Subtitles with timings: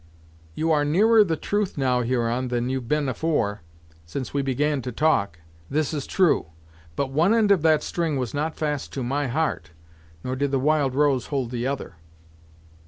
[0.55, 3.61] "You are nearer the truth, now, Huron, than you've been afore,
[4.03, 5.37] since we began to talk.
[5.69, 6.47] This is true.
[6.95, 9.69] But one end of that string was not fast to my heart,
[10.23, 11.97] nor did the Wild Rose hold the other."